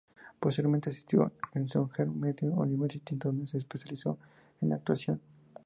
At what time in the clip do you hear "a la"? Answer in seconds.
1.25-1.67